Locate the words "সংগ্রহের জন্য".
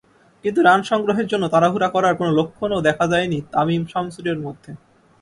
0.83-1.45